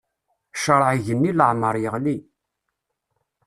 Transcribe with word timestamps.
Ccṛeɛ 0.57 0.89
igenni 0.97 1.31
leɛmeṛ 1.33 1.75
yeɣli. 1.83 2.17